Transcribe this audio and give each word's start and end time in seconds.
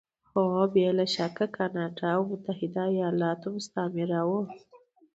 هو! 0.31 0.43
بې 0.73 0.87
له 0.97 1.05
شکه 1.15 1.45
کاناډا 1.55 2.09
او 2.17 2.21
متحده 2.31 2.83
ایالتونه 2.95 3.53
مستعمره 3.55 4.21
وو. 4.29 4.41